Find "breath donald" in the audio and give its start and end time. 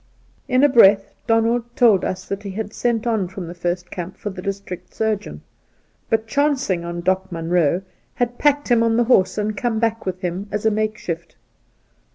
0.67-1.63